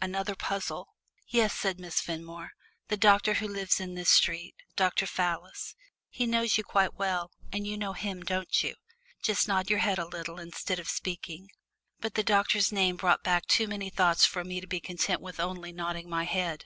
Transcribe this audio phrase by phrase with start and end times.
[0.00, 0.88] Another puzzle!
[1.28, 2.52] "Yes," said Miss Fenmore,
[2.88, 5.04] "the doctor who lives in this street Dr.
[5.04, 5.74] Fallis.
[6.08, 8.76] He knows you quite well, and you know him, don't you?
[9.22, 11.50] Just nod your head a little, instead of speaking."
[12.00, 15.38] But the doctor's name brought back too many thoughts for me to be content with
[15.38, 16.64] only nodding my head.